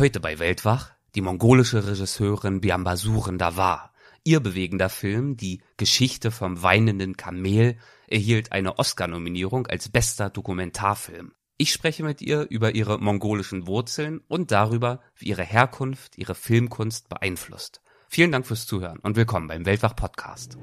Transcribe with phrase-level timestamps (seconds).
[0.00, 3.92] Heute bei Weltwach die mongolische Regisseurin Biambasuren Davar.
[4.24, 7.76] Ihr bewegender Film Die Geschichte vom weinenden Kamel
[8.06, 11.32] erhielt eine Oscar-Nominierung als bester Dokumentarfilm.
[11.58, 17.10] Ich spreche mit ihr über ihre mongolischen Wurzeln und darüber, wie ihre Herkunft ihre Filmkunst
[17.10, 17.82] beeinflusst.
[18.08, 20.56] Vielen Dank fürs Zuhören und willkommen beim Weltwach Podcast.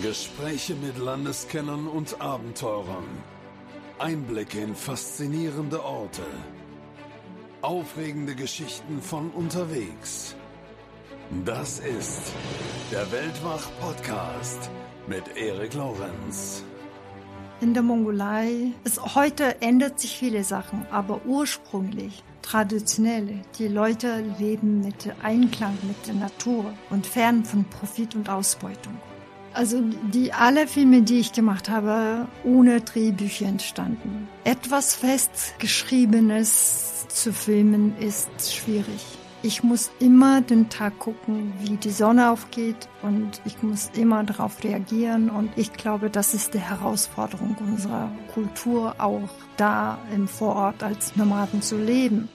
[0.00, 3.08] Gespräche mit Landeskennern und Abenteurern.
[3.98, 6.22] Einblicke in faszinierende Orte.
[7.62, 10.36] Aufregende Geschichten von unterwegs.
[11.44, 12.32] Das ist
[12.92, 14.70] der Weltwach-Podcast
[15.08, 16.62] mit Erik Lorenz.
[17.60, 24.80] In der Mongolei, es, heute ändert sich viele Sachen, aber ursprünglich, traditionell, die Leute leben
[24.80, 28.96] mit Einklang mit der Natur und fern von Profit und Ausbeutung.
[29.54, 34.28] Also die alle Filme, die ich gemacht habe, ohne Drehbücher entstanden.
[34.44, 39.04] Etwas festgeschriebenes zu filmen ist schwierig.
[39.40, 44.64] Ich muss immer den Tag gucken, wie die Sonne aufgeht und ich muss immer darauf
[44.64, 51.14] reagieren und ich glaube, das ist die Herausforderung unserer Kultur, auch da im Vorort als
[51.14, 52.28] Nomaden zu leben.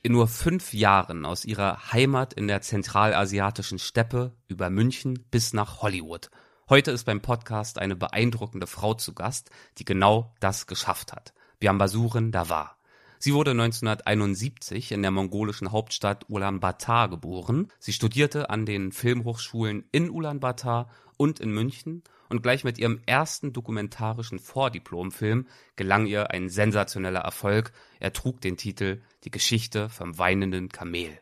[0.00, 5.82] In nur fünf Jahren aus ihrer Heimat in der zentralasiatischen Steppe über München bis nach
[5.82, 6.30] Hollywood.
[6.68, 11.34] Heute ist beim Podcast eine beeindruckende Frau zu Gast, die genau das geschafft hat.
[11.58, 12.76] Biambasuren Davar.
[13.18, 17.66] Sie wurde 1971 in der mongolischen Hauptstadt Ulaanbaatar geboren.
[17.80, 23.52] Sie studierte an den Filmhochschulen in Ulaanbaatar und in München und gleich mit ihrem ersten
[23.52, 27.72] dokumentarischen Vordiplomfilm gelang ihr ein sensationeller Erfolg.
[28.00, 31.18] Er trug den Titel Die Geschichte vom weinenden Kamel.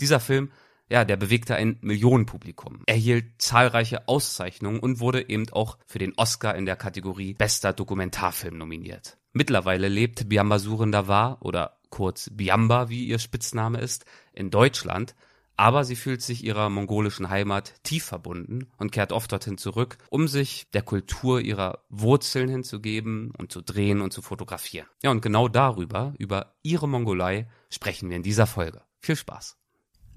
[0.00, 0.50] Dieser Film
[0.92, 6.54] ja, der bewegte ein Millionenpublikum, erhielt zahlreiche Auszeichnungen und wurde eben auch für den Oscar
[6.54, 9.16] in der Kategorie Bester Dokumentarfilm nominiert.
[9.32, 15.14] Mittlerweile lebt Biamba Surendawar oder kurz Biamba, wie ihr Spitzname ist, in Deutschland,
[15.56, 20.28] aber sie fühlt sich ihrer mongolischen Heimat tief verbunden und kehrt oft dorthin zurück, um
[20.28, 24.86] sich der Kultur ihrer Wurzeln hinzugeben und zu drehen und zu fotografieren.
[25.02, 28.82] Ja, und genau darüber, über ihre Mongolei, sprechen wir in dieser Folge.
[29.00, 29.56] Viel Spaß!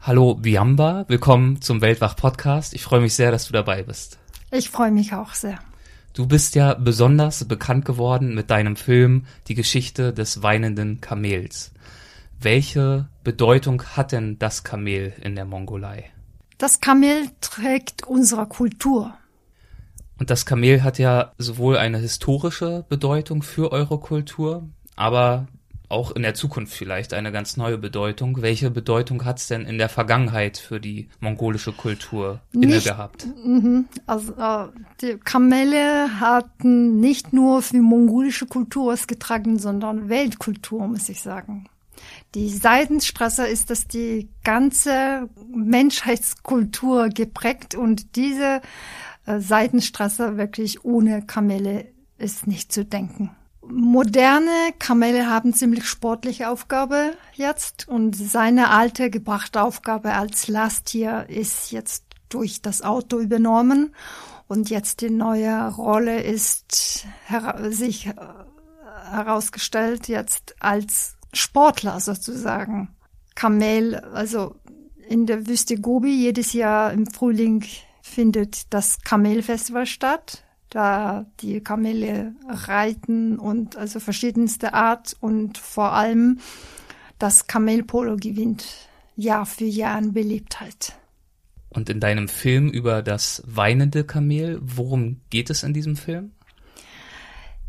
[0.01, 2.73] Hallo Biamba, willkommen zum Weltwach Podcast.
[2.73, 4.19] Ich freue mich sehr, dass du dabei bist.
[4.51, 5.59] Ich freue mich auch sehr.
[6.13, 11.73] Du bist ja besonders bekannt geworden mit deinem Film Die Geschichte des weinenden Kamels.
[12.39, 16.11] Welche Bedeutung hat denn das Kamel in der Mongolei?
[16.57, 19.13] Das Kamel trägt unsere Kultur.
[20.19, 25.47] Und das Kamel hat ja sowohl eine historische Bedeutung für eure Kultur, aber
[25.89, 28.41] auch in der Zukunft vielleicht eine ganz neue Bedeutung.
[28.41, 33.27] Welche Bedeutung hat es denn in der Vergangenheit für die mongolische Kultur inne gehabt?
[33.45, 33.85] Mhm.
[34.05, 34.67] Also äh,
[35.01, 41.67] die Kamele hatten nicht nur für mongolische Kultur was getragen, sondern Weltkultur, muss ich sagen.
[42.33, 48.61] Die Seidenstraße ist das die ganze Menschheitskultur geprägt und diese
[49.25, 53.31] äh, Seidenstraße wirklich ohne Kamele ist nicht zu denken.
[53.67, 61.71] Moderne Kamele haben ziemlich sportliche Aufgabe jetzt und seine alte gebrachte Aufgabe als Lasttier ist
[61.71, 63.95] jetzt durch das Auto übernommen.
[64.47, 67.07] Und jetzt die neue Rolle ist
[67.69, 68.13] sich äh,
[69.09, 72.89] herausgestellt jetzt als Sportler sozusagen.
[73.35, 74.55] Kamel, also
[75.07, 77.63] in der Wüste Gobi jedes Jahr im Frühling
[78.01, 80.45] findet das Kamelfestival statt
[80.75, 86.39] da die Kamele reiten und also verschiedenste Art und vor allem
[87.17, 88.65] das Kamelpolo gewinnt
[89.15, 90.97] Jahr für Jahr an Beliebtheit.
[91.69, 96.31] Und in deinem Film über das weinende Kamel, worum geht es in diesem Film?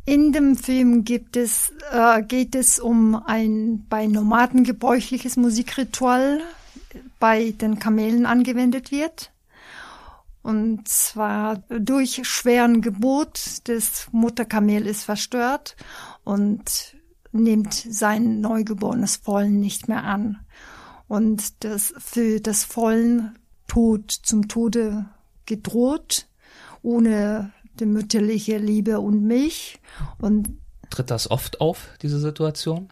[0.08, 6.42] In dem Film gibt es, äh, geht es um ein bei Nomaden gebräuchliches Musikritual,
[7.18, 9.32] bei den Kamelen angewendet wird.
[10.44, 15.74] Und zwar durch schweren Gebot des Mutterkamel ist verstört
[16.22, 16.94] und
[17.32, 20.38] nimmt sein neugeborenes Vollen nicht mehr an.
[21.08, 23.36] Und das für das Vollen
[23.66, 25.06] Tod zum Tode
[25.46, 26.28] gedroht,
[26.82, 27.50] ohne
[27.80, 29.78] die mütterliche Liebe und Milch.
[30.18, 30.58] Und
[30.90, 32.88] Tritt das oft auf, diese Situation?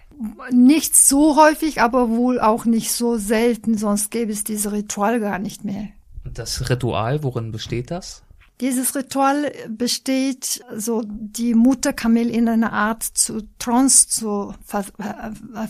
[0.50, 5.38] Nicht so häufig, aber wohl auch nicht so selten, sonst gäbe es dieses Ritual gar
[5.38, 5.88] nicht mehr.
[6.24, 8.22] Das Ritual, worin besteht das?
[8.60, 14.84] Dieses Ritual besteht, so die Mutterkamel in eine Art zu Trance zu ver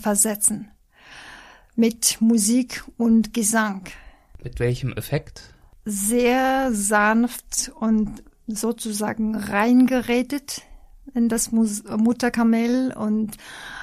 [0.01, 0.69] versetzen.
[1.75, 3.85] Mit Musik und Gesang.
[4.43, 5.53] Mit welchem Effekt?
[5.83, 10.61] Sehr sanft und sozusagen reingeredet
[11.13, 13.37] in das Mutterkamel und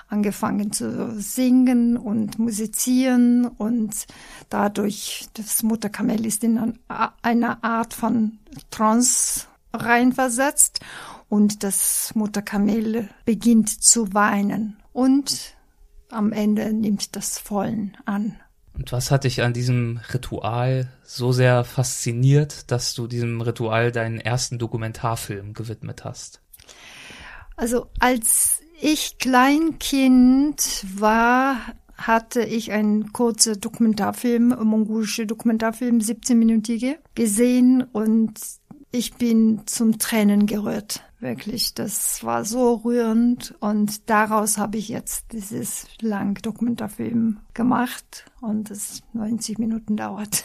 [0.08, 4.06] angefangen zu singen und musizieren und
[4.50, 6.78] dadurch das Mutterkamel ist in
[7.22, 8.38] eine Art von
[8.70, 10.80] Trance reinversetzt
[11.28, 15.54] und das Mutterkamel beginnt zu weinen und
[16.10, 18.36] am Ende nimmt das Vollen an.
[18.74, 24.18] Und was hat dich an diesem Ritual so sehr fasziniert, dass du diesem Ritual deinen
[24.18, 26.40] ersten Dokumentarfilm gewidmet hast?
[27.56, 31.56] Also als ich Kleinkind war,
[31.96, 38.40] hatte ich einen kurzen Dokumentarfilm, mongolische Dokumentarfilm, 17-minütige, gesehen und
[38.92, 41.02] ich bin zum Tränen gerührt.
[41.18, 48.70] Wirklich, das war so rührend und daraus habe ich jetzt dieses lang Dokumentarfilm gemacht und
[48.70, 50.44] es 90 Minuten dauert.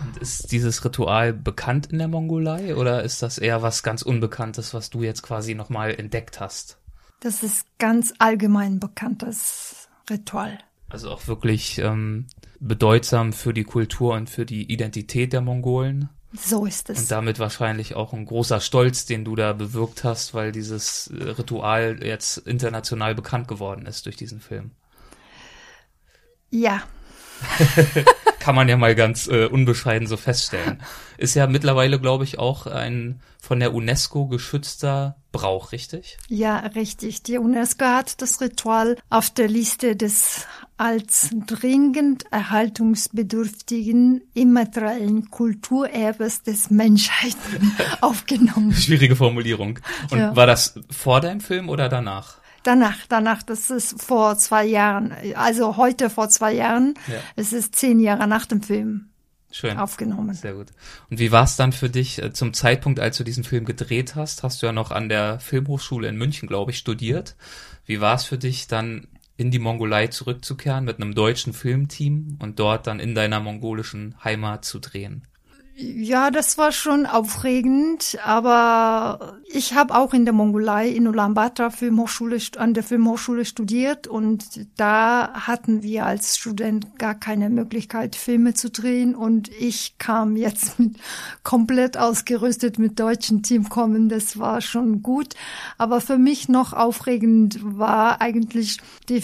[0.00, 4.74] Und ist dieses Ritual bekannt in der Mongolei oder ist das eher was ganz Unbekanntes,
[4.74, 6.78] was du jetzt quasi nochmal entdeckt hast?
[7.20, 10.58] Das ist ganz allgemein bekanntes Ritual.
[10.88, 12.26] Also auch wirklich ähm,
[12.58, 16.08] bedeutsam für die Kultur und für die Identität der Mongolen.
[16.34, 16.98] So ist es.
[16.98, 21.22] Und damit wahrscheinlich auch ein großer Stolz, den du da bewirkt hast, weil dieses äh,
[21.22, 24.70] Ritual jetzt international bekannt geworden ist durch diesen Film.
[26.50, 26.82] Ja,
[28.38, 30.82] Kann man ja mal ganz äh, unbescheiden so feststellen.
[31.16, 36.18] Ist ja mittlerweile, glaube ich, auch ein von der UNESCO geschützter Brauch, richtig?
[36.28, 37.22] Ja, richtig.
[37.22, 40.46] Die UNESCO hat das Ritual auf der Liste des
[40.82, 48.72] als dringend erhaltungsbedürftigen immateriellen Kulturerbes des Menschheiten aufgenommen.
[48.72, 49.78] Schwierige Formulierung.
[50.10, 50.34] Und ja.
[50.34, 52.38] war das vor deinem Film oder danach?
[52.64, 56.94] Danach, danach, das ist vor zwei Jahren, also heute vor zwei Jahren.
[57.06, 57.14] Ja.
[57.36, 59.10] Es ist zehn Jahre nach dem Film.
[59.52, 59.78] Schön.
[59.78, 60.34] Aufgenommen.
[60.34, 60.68] Sehr gut.
[61.10, 64.16] Und wie war es dann für dich äh, zum Zeitpunkt, als du diesen Film gedreht
[64.16, 64.42] hast?
[64.42, 67.36] Hast du ja noch an der Filmhochschule in München, glaube ich, studiert.
[67.84, 69.06] Wie war es für dich dann
[69.36, 74.64] in die Mongolei zurückzukehren mit einem deutschen Filmteam und dort dann in deiner mongolischen Heimat
[74.64, 75.26] zu drehen?
[75.74, 82.38] Ja, das war schon aufregend, aber ich habe auch in der Mongolei in Ulaanbaatar Filmhochschule
[82.58, 88.70] an der Filmhochschule studiert und da hatten wir als Student gar keine Möglichkeit Filme zu
[88.70, 90.96] drehen und ich kam jetzt mit
[91.42, 95.34] komplett ausgerüstet mit deutschen Team kommen, das war schon gut,
[95.78, 98.76] aber für mich noch aufregend war eigentlich
[99.08, 99.22] die,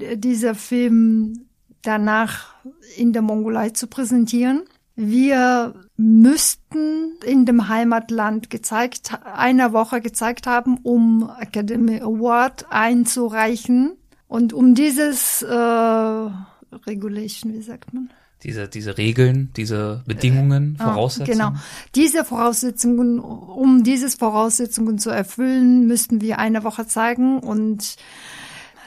[0.00, 1.46] äh, dieser Film
[1.82, 2.54] danach
[2.96, 4.62] in der Mongolei zu präsentieren
[5.00, 13.92] wir müssten in dem Heimatland gezeigt, einer Woche gezeigt haben, um Academy Award einzureichen.
[14.26, 18.10] Und um dieses äh, Regulation, wie sagt man?
[18.42, 21.38] Diese, diese Regeln, diese Bedingungen, äh, Voraussetzungen.
[21.38, 21.52] Genau.
[21.94, 27.96] Diese Voraussetzungen, um dieses Voraussetzungen zu erfüllen, müssten wir eine Woche zeigen und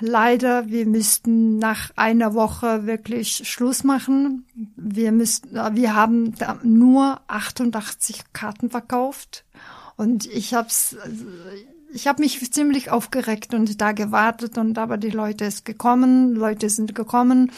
[0.01, 4.45] leider, wir müssten nach einer Woche wirklich Schluss machen.
[4.75, 6.33] Wir müssten, wir haben
[6.63, 9.45] nur 88 Karten verkauft
[9.97, 10.95] und ich hab's,
[11.93, 16.69] ich habe mich ziemlich aufgeregt und da gewartet und aber die Leute ist gekommen, Leute
[16.69, 17.51] sind gekommen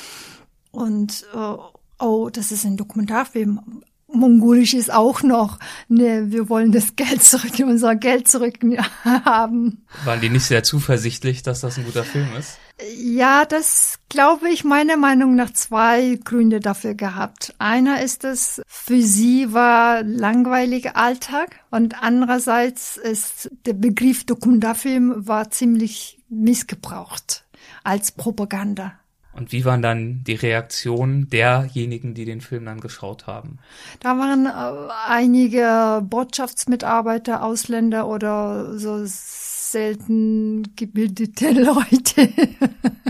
[0.71, 1.57] und uh,
[1.99, 3.83] oh, das ist ein Dokumentarfilm.
[4.13, 8.55] Mongolisch ist auch noch, ne, wir wollen das Geld zurück, unser Geld zurück
[9.03, 9.85] haben.
[10.05, 12.59] Waren die nicht sehr zuversichtlich, dass das ein guter Film ist?
[12.97, 17.53] Ja, das glaube ich meiner Meinung nach zwei Gründe dafür gehabt.
[17.59, 25.51] Einer ist es, für sie war langweiliger Alltag und andererseits ist der Begriff Dokumentarfilm war
[25.51, 27.45] ziemlich missgebraucht
[27.83, 28.93] als Propaganda.
[29.35, 33.57] Und wie waren dann die Reaktionen derjenigen, die den Film dann geschaut haben?
[33.99, 42.29] Da waren äh, einige Botschaftsmitarbeiter, Ausländer oder so selten gebildete Leute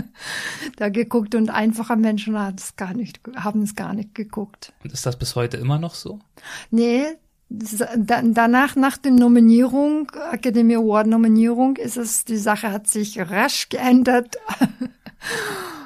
[0.76, 4.72] da geguckt und einfache Menschen haben es gar nicht, haben es gar nicht geguckt.
[4.82, 6.20] Und ist das bis heute immer noch so?
[6.70, 7.04] Nee,
[7.50, 14.36] danach, nach der Nominierung, Academy Award Nominierung, ist es, die Sache hat sich rasch geändert.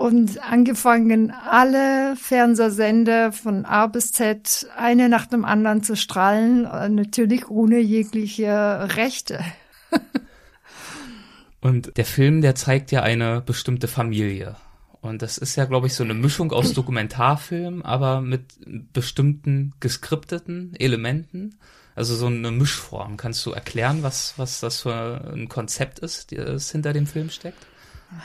[0.00, 6.88] und angefangen, alle Fernsehsender von A bis Z eine nach dem anderen zu strahlen, äh,
[6.88, 9.44] natürlich ohne jegliche Rechte.
[11.60, 14.56] und der Film, der zeigt ja eine bestimmte Familie.
[15.02, 18.54] Und das ist ja, glaube ich, so eine Mischung aus Dokumentarfilm, aber mit
[18.94, 21.58] bestimmten geskripteten Elementen.
[21.94, 23.18] Also so eine Mischform.
[23.18, 27.66] Kannst du erklären, was, was das für ein Konzept ist, das hinter dem Film steckt?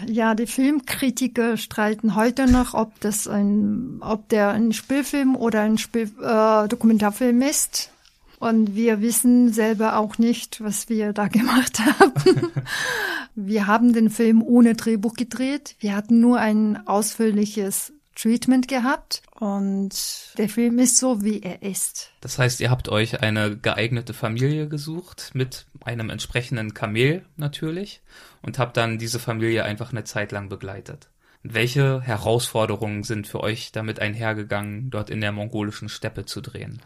[0.07, 5.77] Ja, die Filmkritiker streiten heute noch, ob das ein, ob der ein Spielfilm oder ein
[5.77, 7.91] Spiel, äh, Dokumentarfilm ist.
[8.39, 12.51] Und wir wissen selber auch nicht, was wir da gemacht haben.
[13.35, 15.75] wir haben den Film ohne Drehbuch gedreht.
[15.79, 19.91] Wir hatten nur ein ausführliches Treatment gehabt und
[20.37, 22.11] der Film ist so, wie er ist.
[22.21, 28.01] Das heißt, ihr habt euch eine geeignete Familie gesucht mit einem entsprechenden Kamel natürlich
[28.41, 31.09] und habt dann diese Familie einfach eine Zeit lang begleitet.
[31.43, 36.81] Welche Herausforderungen sind für euch damit einhergegangen, dort in der mongolischen Steppe zu drehen?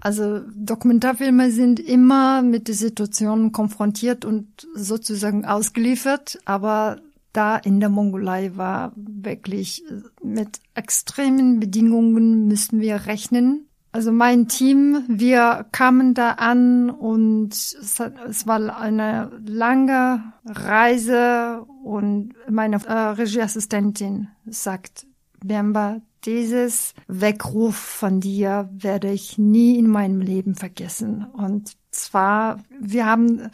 [0.00, 7.00] Also Dokumentarfilme sind immer mit der Situation konfrontiert und sozusagen ausgeliefert, aber
[7.32, 9.84] da in der Mongolei war wirklich
[10.22, 13.68] mit extremen Bedingungen müssen wir rechnen.
[13.90, 22.34] Also mein Team, wir kamen da an und es, es war eine lange Reise und
[22.50, 25.06] meine äh, Regieassistentin sagt,
[25.42, 31.24] Bemba, dieses Weckruf von dir werde ich nie in meinem Leben vergessen.
[31.24, 33.50] Und zwar, wir haben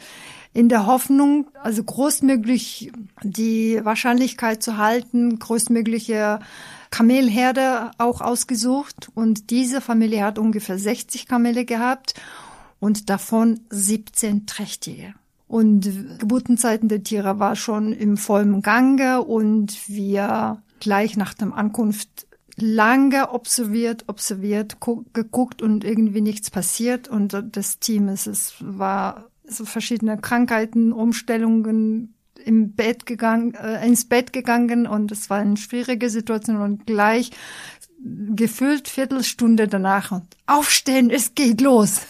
[0.53, 2.91] in der Hoffnung, also großmöglich
[3.23, 6.39] die Wahrscheinlichkeit zu halten, größtmögliche
[6.91, 9.09] Kamelherde auch ausgesucht.
[9.13, 12.13] Und diese Familie hat ungefähr 60 Kamele gehabt
[12.79, 15.13] und davon 17 trächtige.
[15.47, 22.27] Und Geburtenzeiten der Tiere war schon im vollen Gange und wir gleich nach der Ankunft
[22.57, 24.77] lange observiert, observiert,
[25.13, 27.07] geguckt und irgendwie nichts passiert.
[27.07, 34.07] Und das Team ist, es war so verschiedene Krankheiten, Umstellungen im Bett gegangen, äh, ins
[34.07, 37.31] Bett gegangen und es war eine schwierige Situation und gleich
[38.35, 42.01] gefühlt Viertelstunde danach und aufstehen, es geht los.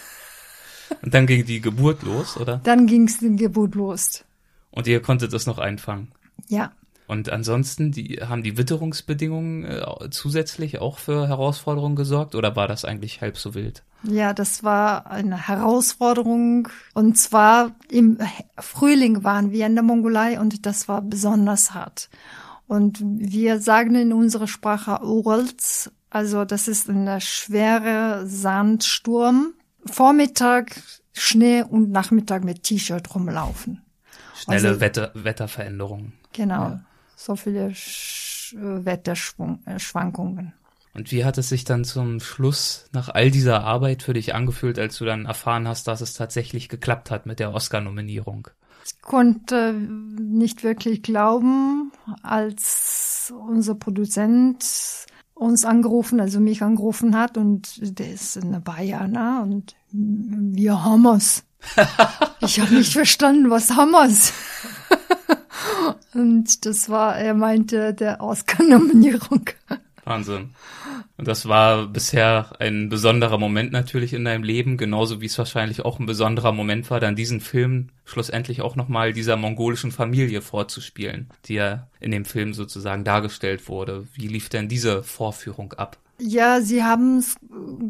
[1.02, 2.60] Und dann ging die Geburt los, oder?
[2.62, 4.24] Dann ging es die Geburt los.
[4.70, 6.12] Und ihr konntet das noch einfangen?
[6.48, 6.72] Ja.
[7.06, 12.84] Und ansonsten, die, haben die Witterungsbedingungen äh, zusätzlich auch für Herausforderungen gesorgt oder war das
[12.84, 13.84] eigentlich halb so wild?
[14.02, 16.68] Ja, das war eine Herausforderung.
[16.94, 18.18] Und zwar im
[18.58, 22.10] Frühling waren wir in der Mongolei und das war besonders hart.
[22.66, 29.54] Und wir sagen in unserer Sprache Urals, also das ist eine schwere Sandsturm.
[29.84, 30.82] Vormittag
[31.12, 33.82] Schnee und Nachmittag mit T-Shirt rumlaufen.
[34.34, 36.12] Schnelle also, Wetter, Wetterveränderungen.
[36.32, 36.62] Genau.
[36.68, 36.80] Ja
[37.16, 40.52] so viele Sch Wetterschwankungen.
[40.94, 44.78] Und wie hat es sich dann zum Schluss nach all dieser Arbeit für dich angefühlt,
[44.78, 48.48] als du dann erfahren hast, dass es tatsächlich geklappt hat mit der Oscar-Nominierung?
[48.84, 51.92] Ich konnte nicht wirklich glauben,
[52.22, 54.64] als unser Produzent
[55.34, 61.44] uns angerufen, also mich angerufen hat und der ist in Bayern und wir haben es.
[62.40, 64.32] ich habe nicht verstanden, was haben wir's?
[66.14, 69.50] Und das war, er meinte, der Oscar-Nominierung.
[70.04, 70.50] Wahnsinn.
[71.16, 75.84] Und das war bisher ein besonderer Moment natürlich in deinem Leben, genauso wie es wahrscheinlich
[75.84, 81.28] auch ein besonderer Moment war, dann diesen Film schlussendlich auch nochmal dieser mongolischen Familie vorzuspielen,
[81.46, 84.06] die ja in dem Film sozusagen dargestellt wurde.
[84.14, 85.98] Wie lief denn diese Vorführung ab?
[86.18, 87.36] Ja, sie haben es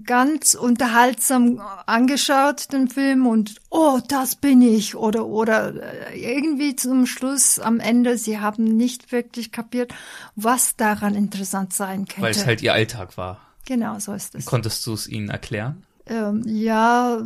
[0.04, 4.96] ganz unterhaltsam angeschaut, den Film, und oh, das bin ich.
[4.96, 9.94] Oder, oder äh, irgendwie zum Schluss, am Ende, sie haben nicht wirklich kapiert,
[10.34, 12.22] was daran interessant sein könnte.
[12.22, 13.40] Weil es halt ihr Alltag war.
[13.64, 14.44] Genau, so ist es.
[14.44, 15.84] Konntest du es ihnen erklären?
[16.06, 17.20] Ähm, ja,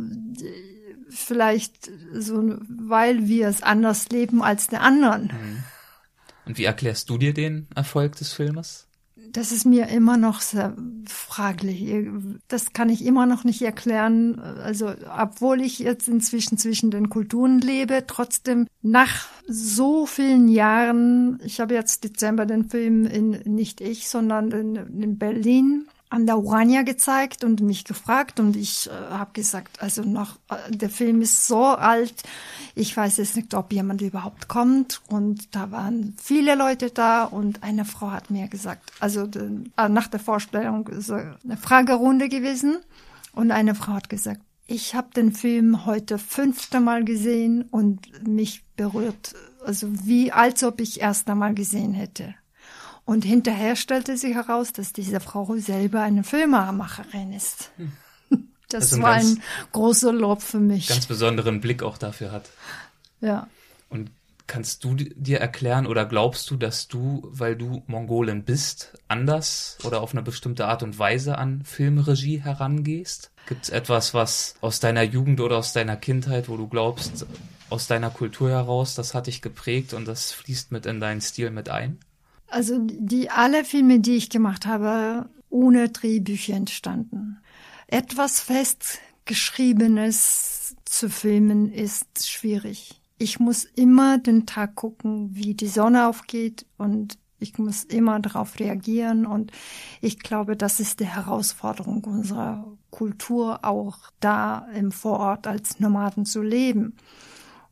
[1.09, 5.23] vielleicht so, weil wir es anders leben als die anderen.
[5.23, 5.63] Mhm.
[6.45, 8.87] Und wie erklärst du dir den Erfolg des Filmes?
[9.31, 12.07] Das ist mir immer noch sehr fraglich.
[12.47, 14.39] Das kann ich immer noch nicht erklären.
[14.39, 21.59] Also, obwohl ich jetzt inzwischen zwischen den Kulturen lebe, trotzdem nach so vielen Jahren, ich
[21.59, 26.81] habe jetzt Dezember den Film in, nicht ich, sondern in, in Berlin an der Urania
[26.83, 31.47] gezeigt und mich gefragt und ich äh, habe gesagt, also noch, äh, der Film ist
[31.47, 32.13] so alt,
[32.75, 37.63] ich weiß jetzt nicht, ob jemand überhaupt kommt und da waren viele Leute da und
[37.63, 42.79] eine Frau hat mir gesagt, also äh, nach der Vorstellung ist eine Fragerunde gewesen
[43.31, 48.63] und eine Frau hat gesagt, ich habe den Film heute fünfte Mal gesehen und mich
[48.75, 49.33] berührt,
[49.65, 52.35] also wie als ob ich erst einmal gesehen hätte.
[53.05, 57.71] Und hinterher stellte sich heraus, dass diese Frau selber eine Filmemacherin ist.
[58.69, 59.41] Das, das war ein
[59.73, 60.87] großer Lob für mich.
[60.87, 62.49] Ganz besonderen Blick auch dafür hat.
[63.19, 63.49] Ja.
[63.89, 64.11] Und
[64.47, 70.01] kannst du dir erklären oder glaubst du, dass du, weil du Mongolin bist, anders oder
[70.01, 73.31] auf eine bestimmte Art und Weise an Filmregie herangehst?
[73.47, 77.25] Gibt es etwas, was aus deiner Jugend oder aus deiner Kindheit, wo du glaubst,
[77.69, 81.49] aus deiner Kultur heraus, das hat dich geprägt und das fließt mit in deinen Stil
[81.49, 81.99] mit ein?
[82.51, 87.37] Also die alle Filme, die ich gemacht habe, ohne Drehbücher entstanden.
[87.87, 93.01] Etwas fest Geschriebenes zu filmen ist schwierig.
[93.17, 98.59] Ich muss immer den Tag gucken, wie die Sonne aufgeht und ich muss immer darauf
[98.59, 99.51] reagieren und
[100.01, 106.41] ich glaube, das ist die Herausforderung unserer Kultur, auch da im Vorort als Nomaden zu
[106.41, 106.95] leben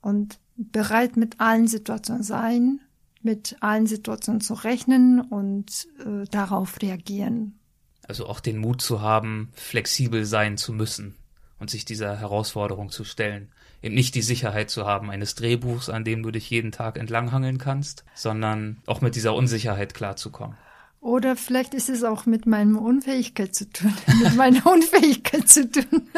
[0.01, 2.79] und bereit mit allen Situationen sein,
[3.21, 7.59] mit allen Situationen zu rechnen und äh, darauf reagieren.
[8.07, 11.15] Also auch den Mut zu haben, flexibel sein zu müssen
[11.59, 13.51] und sich dieser Herausforderung zu stellen.
[13.81, 17.57] Eben nicht die Sicherheit zu haben eines Drehbuchs, an dem du dich jeden Tag entlanghangeln
[17.57, 20.57] kannst, sondern auch mit dieser Unsicherheit klarzukommen.
[21.01, 26.09] Oder vielleicht ist es auch mit meiner Unfähigkeit zu tun, mit meiner Unfähigkeit zu tun,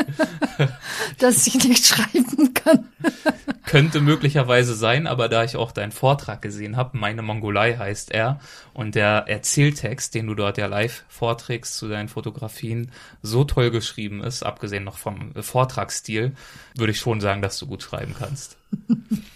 [1.19, 2.89] dass ich nicht schreiben kann.
[3.65, 8.39] Könnte möglicherweise sein, aber da ich auch deinen Vortrag gesehen habe, meine Mongolei heißt er,
[8.73, 14.23] und der Erzähltext, den du dort ja live vorträgst zu deinen Fotografien, so toll geschrieben
[14.23, 16.31] ist, abgesehen noch vom Vortragsstil,
[16.75, 18.57] würde ich schon sagen, dass du gut schreiben kannst.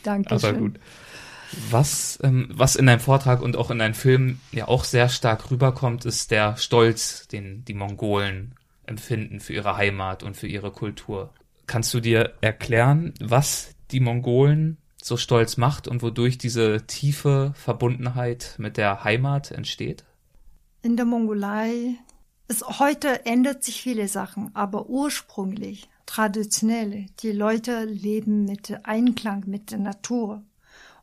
[0.04, 0.34] Danke.
[0.34, 0.80] Aber gut.
[1.70, 5.52] Was, ähm, was in deinem Vortrag und auch in deinem Film ja auch sehr stark
[5.52, 11.34] rüberkommt, ist der Stolz, den die Mongolen empfinden für ihre Heimat und für ihre Kultur.
[11.68, 18.56] Kannst du dir erklären, was die Mongolen so stolz macht und wodurch diese tiefe Verbundenheit
[18.58, 20.04] mit der Heimat entsteht?
[20.82, 21.96] In der Mongolei
[22.48, 29.72] ist heute ändert sich viele Sachen, aber ursprünglich traditionell die Leute leben mit Einklang mit
[29.72, 30.44] der Natur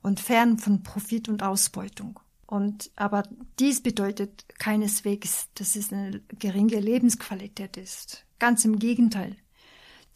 [0.02, 2.20] und fern von Profit und Ausbeutung.
[2.46, 3.22] Und, aber
[3.58, 8.24] dies bedeutet keineswegs, dass es eine geringe Lebensqualität ist.
[8.38, 9.36] Ganz im Gegenteil.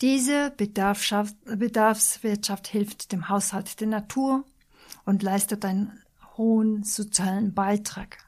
[0.02, 4.44] Diese Bedarfswirtschaft hilft dem Haushalt der Natur
[5.06, 6.02] und leistet einen
[6.36, 8.18] hohen sozialen Beitrag.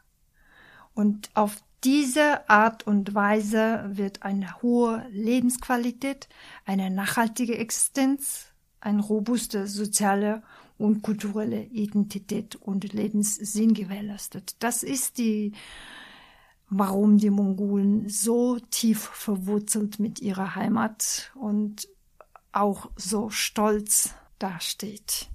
[0.94, 6.28] Und auf diese Art und Weise wird eine hohe Lebensqualität,
[6.64, 8.47] eine nachhaltige Existenz,
[8.80, 10.42] ein robuster sozialer
[10.76, 14.56] und kulturelle Identität und Lebenssinn gewährleistet.
[14.60, 15.52] Das ist die,
[16.70, 21.88] warum die Mongolen so tief verwurzelt mit ihrer Heimat und
[22.52, 25.28] auch so stolz dasteht.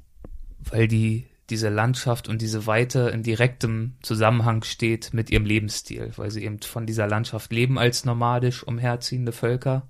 [0.59, 6.31] Weil die diese Landschaft und diese Weite in direktem Zusammenhang steht mit ihrem Lebensstil, weil
[6.31, 9.87] sie eben von dieser Landschaft leben als nomadisch umherziehende Völker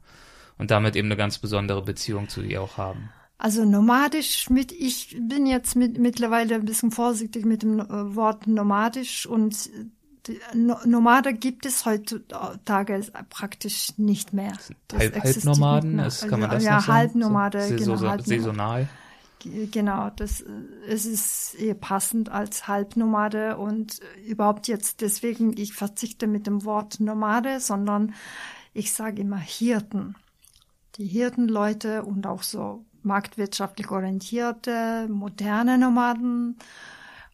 [0.57, 3.09] und damit eben eine ganz besondere Beziehung zu ihr auch haben.
[3.43, 8.47] Also nomadisch mit, ich bin jetzt mit, mittlerweile ein bisschen vorsichtig mit dem äh, Wort
[8.47, 9.69] nomadisch und
[10.27, 14.53] die, no, Nomade gibt es heutzutage praktisch nicht mehr.
[14.93, 16.97] Halb, Halbnomaden, ist, kann man das ja, noch sagen?
[16.97, 18.87] Halbnomade, so, genau, Saison, saisonal.
[19.43, 20.47] Genau, das äh,
[20.87, 27.01] es ist eher passend als Halbnomade und überhaupt jetzt deswegen, ich verzichte mit dem Wort
[27.01, 28.13] Nomade, sondern
[28.73, 30.15] ich sage immer Hirten.
[30.95, 36.57] Die Hirtenleute und auch so marktwirtschaftlich orientierte, moderne Nomaden.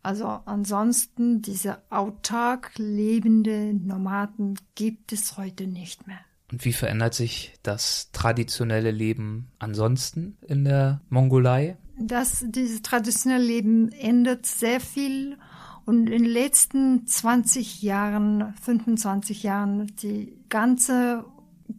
[0.02, 6.20] Also ansonsten diese autark lebende Nomaden gibt es heute nicht mehr.
[6.52, 11.78] Und wie verändert sich das traditionelle Leben ansonsten in der Mongolei?
[11.98, 15.38] Das, dieses traditionelle Leben ändert sehr viel
[15.86, 21.26] und in den letzten 20 Jahren, 25 Jahren, die ganze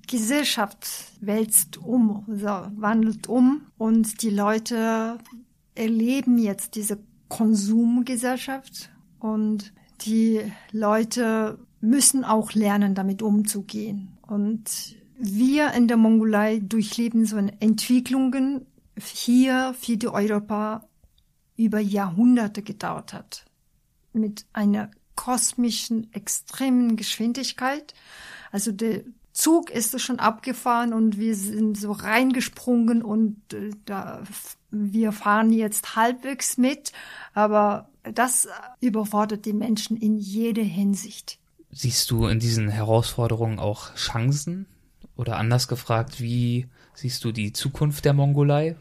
[0.06, 0.88] Gesellschaft
[1.20, 5.18] wälzt um, so, wandelt um und die Leute
[5.74, 6.98] erleben jetzt diese
[7.28, 9.72] Konsumgesellschaft und
[10.02, 10.40] die
[10.72, 14.18] Leute müssen auch lernen, damit umzugehen.
[14.26, 18.66] Und wir in der Mongolei durchleben so Entwicklungen
[18.98, 20.86] hier für die Europa
[21.56, 23.44] über Jahrhunderte gedauert hat.
[24.12, 27.94] Mit einer kosmischen, extremen Geschwindigkeit.
[28.50, 34.22] Also der Zug ist es schon abgefahren und wir sind so reingesprungen und äh, da,
[34.70, 36.92] wir fahren jetzt halbwegs mit,
[37.32, 38.48] aber das
[38.80, 41.38] überfordert die Menschen in jeder Hinsicht.
[41.70, 44.66] Siehst du in diesen Herausforderungen auch Chancen?
[45.16, 48.74] Oder anders gefragt, wie siehst du die Zukunft der Mongolei?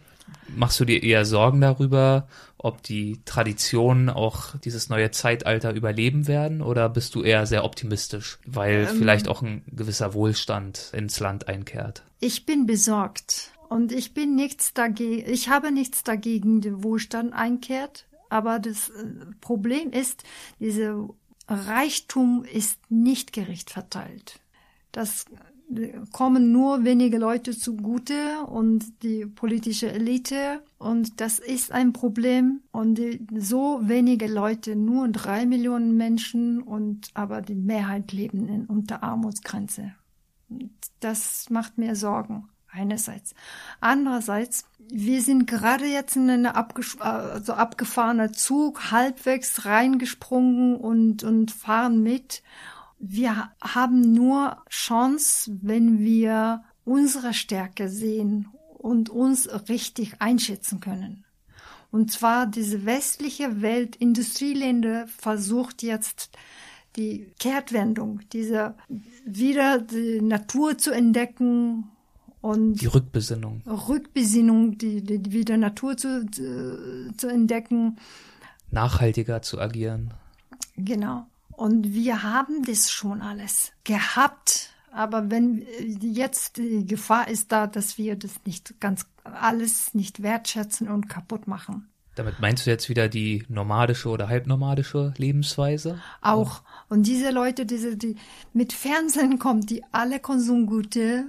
[0.56, 2.28] Machst du dir eher Sorgen darüber,
[2.62, 8.38] ob die Traditionen auch dieses neue Zeitalter überleben werden oder bist du eher sehr optimistisch,
[8.46, 12.04] weil ähm, vielleicht auch ein gewisser Wohlstand ins Land einkehrt?
[12.20, 18.08] Ich bin besorgt und ich bin nichts dagegen, ich habe nichts dagegen, der Wohlstand einkehrt,
[18.30, 19.06] aber das äh,
[19.40, 20.24] Problem ist,
[20.60, 21.08] dieser
[21.48, 24.42] Reichtum ist nicht gerecht verteilt.
[24.92, 25.26] Das
[26.12, 30.62] kommen nur wenige Leute zugute und die politische Elite.
[30.80, 32.62] Und das ist ein Problem.
[32.72, 33.00] Und
[33.36, 39.94] so wenige Leute, nur drei Millionen Menschen und aber die Mehrheit leben in, unter Armutsgrenze.
[41.02, 42.50] Das macht mir Sorgen.
[42.72, 43.36] einerseits.
[43.82, 51.52] Andererseits, wir sind gerade jetzt in eine abges also abgefahrener Zug, halbwegs reingesprungen und, und
[51.52, 52.42] fahren mit.
[53.00, 58.48] Wir haben nur Chance, wenn wir unsere Stärke sehen
[58.80, 61.26] und uns richtig einschätzen können.
[61.92, 66.38] Und zwar diese westliche Welt, Industrieländer versucht jetzt
[66.96, 68.76] die Kehrtwendung, diese
[69.26, 71.90] wieder die Natur zu entdecken
[72.42, 73.62] und die Rückbesinnung.
[73.66, 77.98] Rückbesinnung, die, die wieder Natur zu, zu, zu entdecken.
[78.72, 80.14] Nachhaltiger zu agieren.
[80.76, 81.26] Genau.
[81.50, 84.69] Und wir haben das schon alles gehabt.
[84.92, 85.66] Aber wenn
[86.02, 91.48] jetzt die Gefahr ist da, dass wir das nicht ganz alles nicht wertschätzen und kaputt
[91.48, 91.88] machen.
[92.16, 96.02] Damit meinst du jetzt wieder die nomadische oder halbnomadische Lebensweise?
[96.22, 96.64] Auch.
[96.90, 98.16] Und diese Leute, diese, die
[98.52, 101.26] mit Fernsehen kommen, die alle Konsumgüter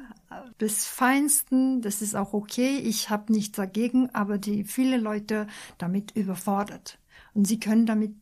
[0.58, 5.46] bis Feinsten, das ist auch okay, ich habe nichts dagegen, aber die viele Leute
[5.78, 6.98] damit überfordert.
[7.34, 8.14] Und sie können damit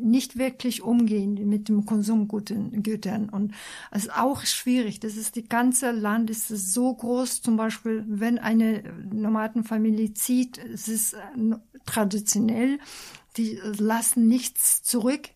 [0.00, 3.28] nicht wirklich umgehen mit dem Konsumgütern.
[3.28, 3.54] Und
[3.90, 5.00] es ist auch schwierig.
[5.00, 7.42] Das ist die ganze Land ist so groß.
[7.42, 11.18] Zum Beispiel, wenn eine Nomadenfamilie zieht, es ist äh,
[11.86, 12.78] traditionell,
[13.36, 15.30] die lassen nichts zurück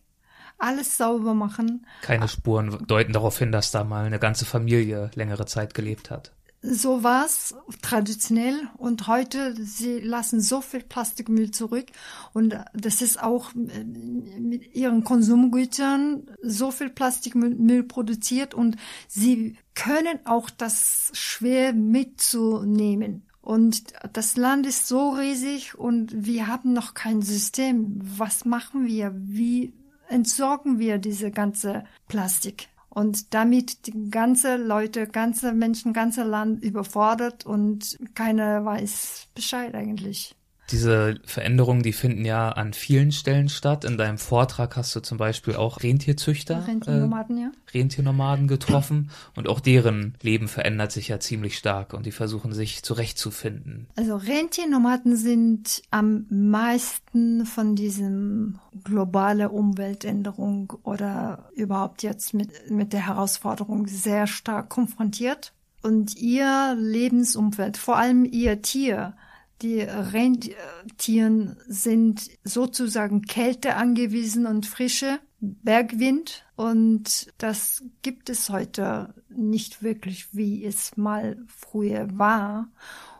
[0.59, 1.85] alles sauber machen.
[2.01, 6.31] Keine Spuren deuten darauf hin, dass da mal eine ganze Familie längere Zeit gelebt hat.
[6.65, 11.87] So war's traditionell und heute sie lassen so viel Plastikmüll zurück
[12.31, 18.77] und das ist auch äh, mit ihren Konsumgütern so viel Plastikmüll produziert und
[19.09, 23.23] sie können auch das schwer mitzunehmen.
[23.41, 27.99] Und das Land ist so riesig und wir haben noch kein System.
[28.01, 29.13] Was machen wir?
[29.17, 29.73] Wie
[30.07, 32.69] entsorgen wir diese ganze Plastik.
[32.93, 40.35] Und damit die ganze Leute, ganze Menschen, ganze Land überfordert und keiner weiß Bescheid eigentlich.
[40.71, 43.83] Diese Veränderungen, die finden ja an vielen Stellen statt.
[43.83, 47.51] In deinem Vortrag hast du zum Beispiel auch Rentierzüchter, Rentiernomaden, äh, ja.
[47.73, 52.83] Rentiernomaden getroffen und auch deren Leben verändert sich ja ziemlich stark und die versuchen sich
[52.83, 53.87] zurechtzufinden.
[53.95, 63.07] Also Rentiernomaden sind am meisten von diesem globale Umweltänderung oder überhaupt jetzt mit, mit der
[63.07, 65.53] Herausforderung sehr stark konfrontiert.
[65.81, 69.15] Und ihr Lebensumfeld, vor allem ihr Tier,
[69.63, 76.45] die Rentieren sind sozusagen Kälte angewiesen und Frische, Bergwind.
[76.55, 82.67] Und das gibt es heute nicht wirklich, wie es mal früher war.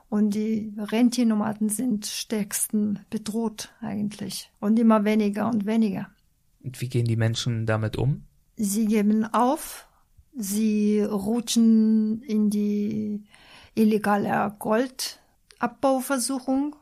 [0.09, 4.51] Und die Rentiernomaden sind stärksten bedroht eigentlich.
[4.59, 6.09] Und immer weniger und weniger.
[6.61, 8.25] Und wie gehen die Menschen damit um?
[8.57, 9.87] Sie geben auf.
[10.35, 13.23] Sie rutschen in die
[13.75, 15.22] illegale Gold
[15.63, 16.75] Abbauversuchung.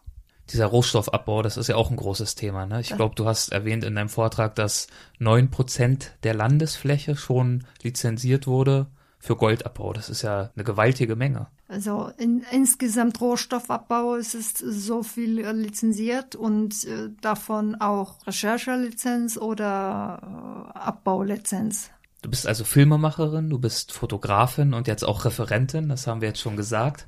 [0.49, 2.65] Dieser Rohstoffabbau, das ist ja auch ein großes Thema.
[2.65, 2.81] Ne?
[2.81, 4.87] Ich glaube, du hast erwähnt in deinem Vortrag, dass
[5.19, 8.87] neun Prozent der Landesfläche schon lizenziert wurde
[9.19, 9.93] für Goldabbau.
[9.93, 11.47] Das ist ja eine gewaltige Menge.
[11.67, 20.73] Also in, insgesamt Rohstoffabbau ist es so viel lizenziert und äh, davon auch Recherchelizenz oder
[20.75, 21.91] äh, Abbaulizenz.
[22.23, 26.41] Du bist also Filmemacherin, du bist Fotografin und jetzt auch Referentin, das haben wir jetzt
[26.41, 27.07] schon gesagt.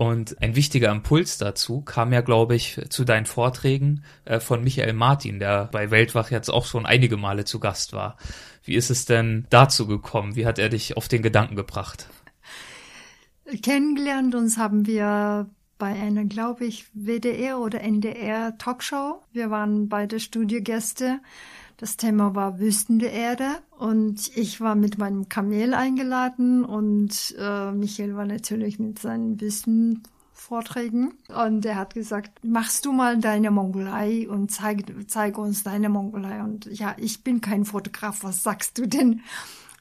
[0.00, 4.94] Und ein wichtiger Impuls dazu kam ja, glaube ich, zu deinen Vorträgen äh, von Michael
[4.94, 8.16] Martin, der bei Weltwach jetzt auch schon einige Male zu Gast war.
[8.64, 10.36] Wie ist es denn dazu gekommen?
[10.36, 12.08] Wie hat er dich auf den Gedanken gebracht?
[13.62, 19.20] Kennengelernt uns haben wir bei einer, glaube ich, WDR oder NDR Talkshow.
[19.34, 21.20] Wir waren beide Studiogäste.
[21.80, 28.14] Das Thema war Wüstende Erde und ich war mit meinem Kamel eingeladen und äh, Michael
[28.16, 34.52] war natürlich mit seinen Wüstenvorträgen und er hat gesagt, machst du mal deine Mongolei und
[34.52, 36.42] zeig, zeig uns deine Mongolei.
[36.42, 39.22] Und ja, ich bin kein Fotograf, was sagst du denn?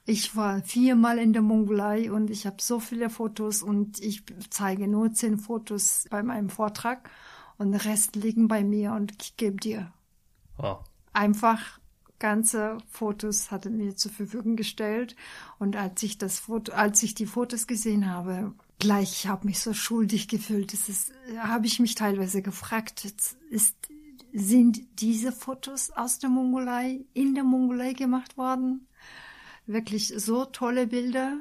[0.06, 4.88] Ich war viermal in der Mongolei und ich habe so viele Fotos und ich zeige
[4.88, 7.10] nur zehn Fotos bei meinem Vortrag
[7.58, 9.92] und der Rest liegen bei mir und ich gebe dir.
[10.56, 10.86] Wow.
[11.12, 11.80] Einfach
[12.20, 15.16] ganze Fotos hatte mir zur Verfügung gestellt.
[15.58, 19.60] Und als ich das Foto, als ich die Fotos gesehen habe, gleich, ich habe mich
[19.60, 20.74] so schuldig gefühlt.
[20.74, 23.06] Das ist, habe ich mich teilweise gefragt,
[23.50, 23.76] ist,
[24.34, 28.88] sind diese Fotos aus der Mongolei in der Mongolei gemacht worden?
[29.66, 31.38] Wirklich so tolle Bilder,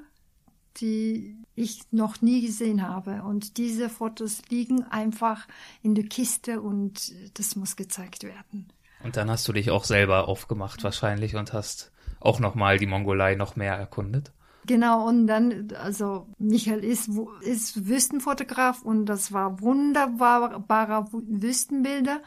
[0.78, 3.22] die ich noch nie gesehen habe.
[3.22, 5.48] Und diese Fotos liegen einfach
[5.82, 8.68] in der Kiste und das muss gezeigt werden.
[9.02, 13.34] Und dann hast du dich auch selber aufgemacht wahrscheinlich und hast auch nochmal die Mongolei
[13.34, 14.32] noch mehr erkundet.
[14.66, 22.20] Genau, und dann, also Michael ist, ist Wüstenfotograf und das war wunderbarer Wüstenbilder.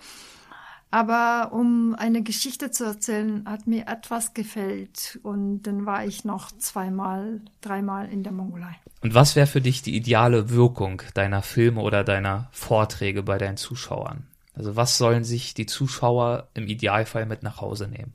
[0.94, 5.20] Aber um eine Geschichte zu erzählen, hat mir etwas gefällt.
[5.24, 8.76] Und dann war ich noch zweimal, dreimal in der Mongolei.
[9.02, 13.56] Und was wäre für dich die ideale Wirkung deiner Filme oder deiner Vorträge bei deinen
[13.56, 14.28] Zuschauern?
[14.54, 18.14] Also was sollen sich die Zuschauer im Idealfall mit nach Hause nehmen?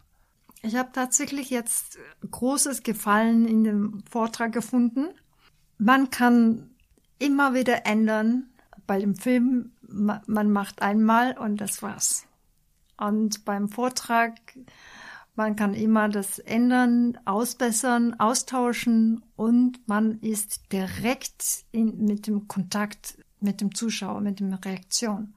[0.62, 1.98] Ich habe tatsächlich jetzt
[2.30, 5.08] großes Gefallen in dem Vortrag gefunden.
[5.78, 6.70] Man kann
[7.18, 8.50] immer wieder ändern.
[8.86, 12.26] Bei dem Film, man macht einmal und das war's.
[12.96, 14.34] Und beim Vortrag,
[15.34, 23.18] man kann immer das ändern, ausbessern, austauschen und man ist direkt in, mit dem Kontakt
[23.40, 25.34] mit dem Zuschauer, mit der Reaktion.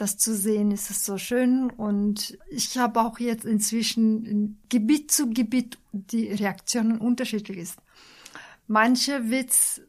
[0.00, 5.28] Das zu sehen ist es so schön und ich habe auch jetzt inzwischen Gebiet zu
[5.28, 7.78] Gebiet die Reaktionen unterschiedlich ist.
[8.66, 9.82] Manche Witz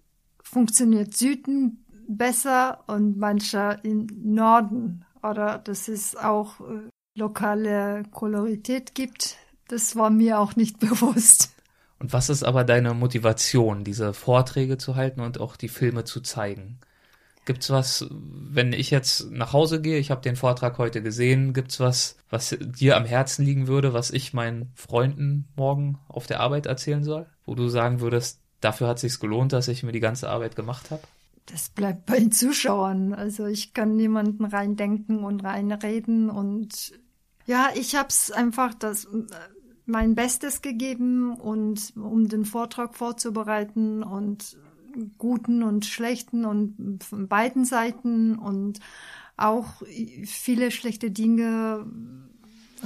[0.43, 9.38] funktioniert Süden besser und mancher im Norden oder dass es auch äh, lokale Kolorität gibt.
[9.69, 11.54] Das war mir auch nicht bewusst.
[12.00, 16.19] Und was ist aber deine Motivation, diese Vorträge zu halten und auch die Filme zu
[16.19, 16.82] zeigen?
[17.45, 21.80] Gibt's was, wenn ich jetzt nach Hause gehe, ich habe den Vortrag heute gesehen, gibt's
[21.80, 26.67] was, was dir am Herzen liegen würde, was ich meinen Freunden morgen auf der Arbeit
[26.67, 30.30] erzählen soll, wo du sagen würdest, dafür hat sich's gelohnt, dass ich mir die ganze
[30.30, 31.01] Arbeit gemacht habe?
[31.45, 33.13] das bleibt bei den Zuschauern.
[33.13, 36.93] Also ich kann niemanden reindenken und reinreden und
[37.45, 39.08] ja, ich habe es einfach das
[39.86, 44.58] mein Bestes gegeben und um den Vortrag vorzubereiten und
[45.17, 48.80] guten und schlechten und von beiden Seiten und
[49.38, 49.82] auch
[50.25, 51.86] viele schlechte Dinge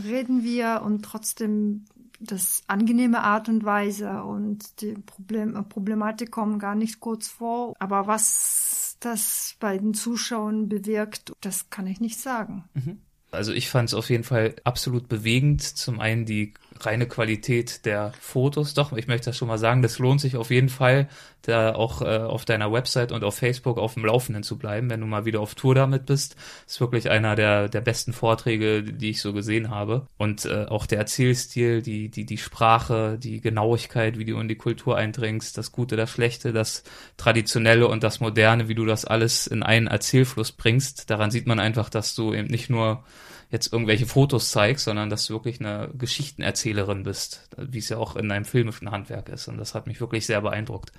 [0.04, 1.86] reden wir und trotzdem
[2.20, 7.74] das angenehme Art und Weise und die Problem, Problematik kommen gar nicht kurz vor.
[7.80, 12.64] Aber was das bei den Zuschauern bewirkt, das kann ich nicht sagen.
[12.74, 13.00] Mhm.
[13.32, 15.62] Also ich fand es auf jeden Fall absolut bewegend.
[15.62, 18.74] Zum einen die reine Qualität der Fotos.
[18.74, 21.08] Doch, ich möchte das schon mal sagen, das lohnt sich auf jeden Fall,
[21.42, 25.00] da auch äh, auf deiner Website und auf Facebook auf dem Laufenden zu bleiben, wenn
[25.00, 26.36] du mal wieder auf Tour damit bist.
[26.66, 30.08] Ist wirklich einer der, der besten Vorträge, die ich so gesehen habe.
[30.18, 34.56] Und äh, auch der Erzählstil, die, die, die Sprache, die Genauigkeit, wie du in die
[34.56, 36.84] Kultur eindringst, das Gute, das Schlechte, das
[37.18, 41.10] Traditionelle und das Moderne, wie du das alles in einen Erzählfluss bringst.
[41.10, 43.04] Daran sieht man einfach, dass du eben nicht nur
[43.50, 48.16] jetzt irgendwelche Fotos zeigst, sondern dass du wirklich eine Geschichtenerzählerin bist, wie es ja auch
[48.16, 49.48] in deinem filmischen Handwerk ist.
[49.48, 50.92] Und das hat mich wirklich sehr beeindruckt.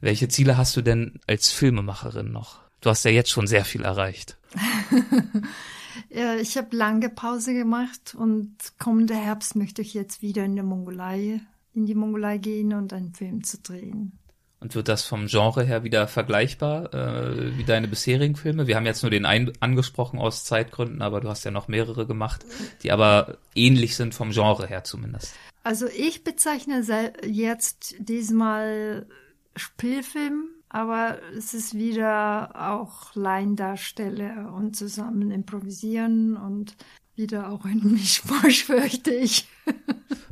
[0.00, 2.60] Welche Ziele hast du denn als Filmemacherin noch?
[2.80, 4.36] Du hast ja jetzt schon sehr viel erreicht.
[6.10, 10.64] ja, ich habe lange Pause gemacht und kommender Herbst möchte ich jetzt wieder in der
[10.64, 11.40] Mongolei,
[11.74, 14.18] in die Mongolei gehen und einen Film zu drehen.
[14.66, 18.66] Und wird das vom Genre her wieder vergleichbar äh, wie deine bisherigen Filme?
[18.66, 22.04] Wir haben jetzt nur den einen angesprochen aus Zeitgründen, aber du hast ja noch mehrere
[22.04, 22.44] gemacht,
[22.82, 25.36] die aber ähnlich sind vom Genre her zumindest.
[25.62, 26.82] Also ich bezeichne
[27.24, 29.06] jetzt diesmal
[29.54, 36.74] Spielfilm, aber es ist wieder auch Laiendarsteller und zusammen improvisieren und
[37.14, 39.46] wieder auch ein Mischmasch, fürchte ich.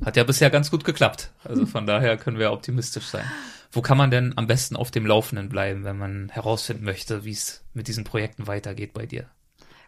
[0.05, 1.31] Hat ja bisher ganz gut geklappt.
[1.44, 3.31] Also von daher können wir optimistisch sein.
[3.75, 7.33] Wo kann man denn am besten auf dem Laufenden bleiben, wenn man herausfinden möchte, wie
[7.33, 9.29] es mit diesen Projekten weitergeht bei dir?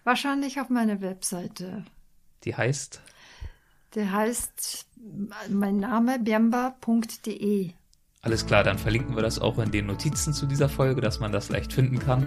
[0.03, 1.85] Wahrscheinlich auf meiner Webseite.
[2.42, 3.01] Die heißt?
[3.94, 4.87] Der heißt
[5.49, 7.70] mein Name biamba.de.
[8.22, 11.31] Alles klar, dann verlinken wir das auch in den Notizen zu dieser Folge, dass man
[11.31, 12.27] das leicht finden kann.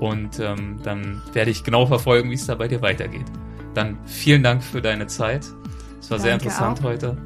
[0.00, 3.24] Und ähm, dann werde ich genau verfolgen, wie es da bei dir weitergeht.
[3.72, 5.46] Dann vielen Dank für deine Zeit.
[6.00, 6.84] Es war danke sehr interessant auch.
[6.84, 7.16] heute.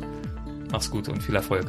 [0.71, 1.69] Mach's gut und viel Erfolg.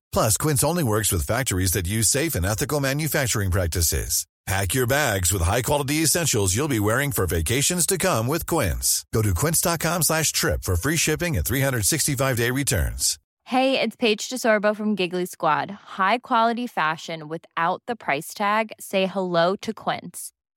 [0.13, 4.25] Plus, Quince only works with factories that use safe and ethical manufacturing practices.
[4.47, 9.05] Pack your bags with high-quality essentials you'll be wearing for vacations to come with Quince.
[9.13, 13.19] Go to quince.com slash trip for free shipping and 365-day returns.
[13.45, 15.69] Hey, it's Paige DeSorbo from Giggly Squad.
[15.69, 18.71] High quality fashion without the price tag.
[18.79, 20.31] Say hello to Quince.